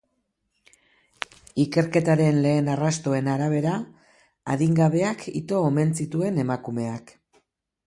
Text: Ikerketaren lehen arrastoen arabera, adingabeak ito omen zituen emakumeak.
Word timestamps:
Ikerketaren 1.63 2.39
lehen 2.45 2.71
arrastoen 2.77 3.29
arabera, 3.35 3.75
adingabeak 4.55 5.29
ito 5.43 5.63
omen 5.69 5.95
zituen 6.01 6.45
emakumeak. 6.49 7.17